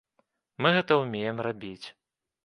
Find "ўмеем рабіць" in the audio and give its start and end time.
1.01-1.87